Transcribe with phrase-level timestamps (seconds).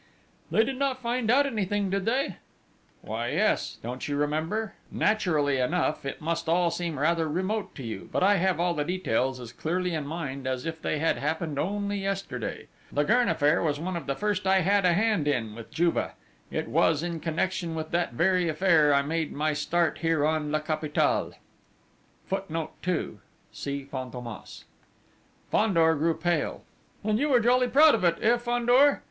[0.49, 2.37] "They did not find out anything, did they?"
[3.03, 3.77] "Why, yes!...
[3.83, 4.73] Don't you remember?...
[4.89, 8.83] Naturally enough, it must all seem rather remote to you, but I have all the
[8.83, 12.67] details as clearly in mind as if they had happened only yesterday....
[12.91, 16.13] The Gurn affair was one of the first I had a hand in, with Juve...
[16.49, 20.61] it was in connection with that very affair I made my start here on La
[20.61, 21.33] Capitale."
[22.25, 23.19] [Footnote 2:
[23.51, 24.63] See Fantômas.]
[25.51, 26.63] Fandor grew pale:
[27.03, 28.99] "And you were jolly proud of it, eh, Fandor?...